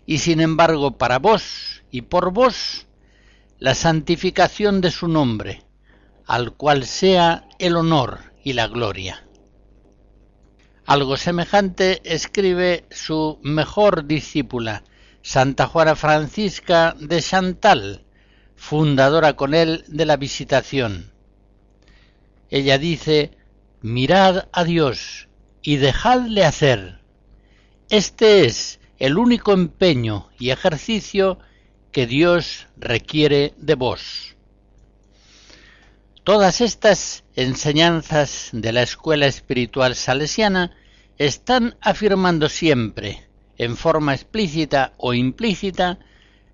[0.07, 2.87] y sin embargo para vos y por vos,
[3.59, 5.65] la santificación de su nombre,
[6.27, 9.25] al cual sea el honor y la gloria.
[10.85, 14.85] Algo semejante escribe su mejor discípula,
[15.27, 18.05] Santa Juana Francisca de Chantal,
[18.55, 21.11] fundadora con él de la Visitación.
[22.49, 23.33] Ella dice,
[23.83, 25.29] mirad a Dios
[25.63, 27.01] y dejadle hacer.
[27.89, 31.41] Este es el único empeño y ejercicio
[31.91, 34.37] que Dios requiere de vos.
[36.23, 40.77] Todas estas enseñanzas de la escuela espiritual salesiana
[41.19, 43.26] están afirmando siempre
[43.59, 45.99] en forma explícita o implícita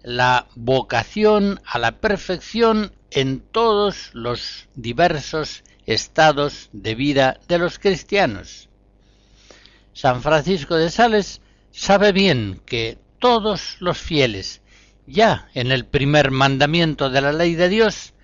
[0.02, 8.68] la vocación a la perfección en todos los diversos estados de vida de los cristianos.
[9.92, 11.40] San Francisco de Sales
[11.70, 14.62] sabe bien que todos los fieles,
[15.06, 18.14] ya en el primer mandamiento de la ley de Dios,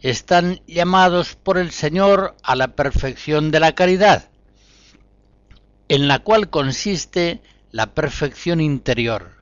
[0.00, 4.28] están llamados por el Señor a la perfección de la caridad,
[5.88, 7.40] en la cual consiste
[7.76, 9.32] la perfección interior.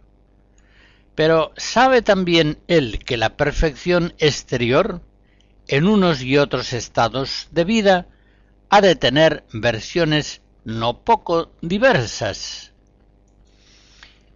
[1.14, 5.02] Pero ¿sabe también él que la perfección exterior,
[5.68, 8.08] en unos y otros estados de vida,
[8.70, 12.72] ha de tener versiones no poco diversas?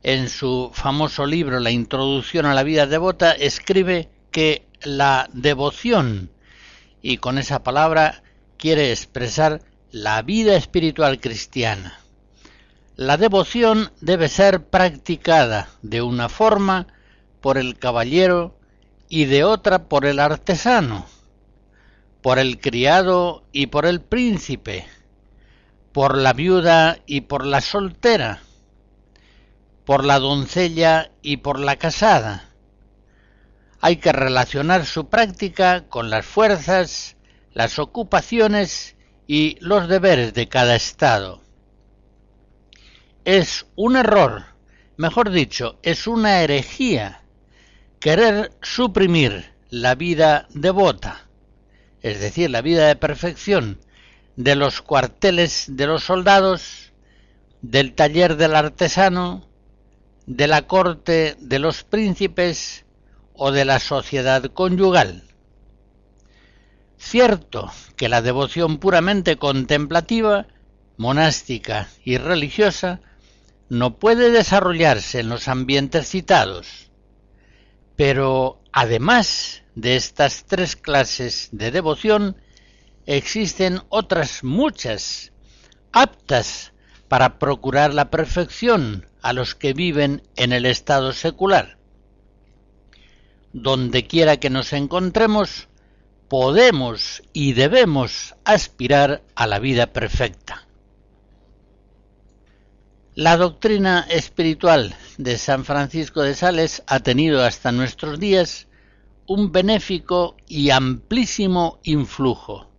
[0.05, 6.31] En su famoso libro La Introducción a la vida devota escribe que la devoción,
[7.03, 8.23] y con esa palabra
[8.59, 11.99] quiere expresar la vida espiritual cristiana,
[12.99, 16.89] la devoción debe ser practicada de una forma
[17.41, 18.59] por el caballero
[19.09, 21.07] y de otra por el artesano,
[22.23, 24.85] por el criado y por el príncipe,
[25.93, 28.43] por la viuda y por la soltera,
[29.85, 32.51] por la doncella y por la casada.
[33.81, 37.17] Hay que relacionar su práctica con las fuerzas,
[37.53, 38.97] las ocupaciones
[39.29, 41.48] y los deberes de cada estado.
[43.29, 44.47] Es un error,
[44.97, 47.25] mejor dicho, es una herejía
[48.01, 51.29] querer suprimir la vida devota,
[52.01, 53.81] es decir, la vida de perfección
[54.37, 56.95] de los cuarteles de los soldados,
[57.61, 59.47] del taller del artesano,
[60.25, 62.87] de la corte de los príncipes
[63.35, 65.25] o de la sociedad conyugal.
[66.97, 70.47] Cierto que la devoción puramente contemplativa,
[70.97, 73.03] monástica y religiosa
[73.69, 76.91] no puede desarrollarse en los ambientes citados,
[77.97, 82.37] pero además de estas tres clases de devoción,
[83.07, 85.33] existen otras muchas
[85.93, 86.73] aptas
[87.09, 91.79] para procurar la perfección a los que viven en el estado secular.
[93.53, 95.69] Donde quiera que nos encontremos,
[96.29, 100.68] podemos y debemos aspirar a la vida perfecta.
[103.19, 108.69] La doctrina espiritual de San Francisco de Sales ha tenido hasta nuestros días
[109.27, 112.71] un benéfico y amplísimo influjo,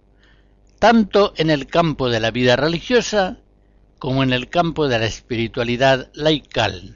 [0.80, 3.40] tanto en el campo de la vida religiosa
[3.98, 6.96] como en el campo de la espiritualidad laical.